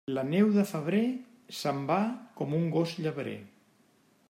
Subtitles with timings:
[0.17, 1.01] La neu de febrer
[1.59, 1.99] se'n va
[2.41, 3.39] com un gos llebrer.